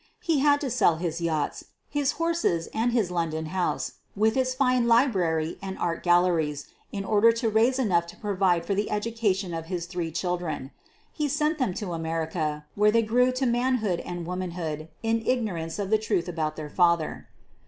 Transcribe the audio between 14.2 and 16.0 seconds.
womanhood in ignorance of the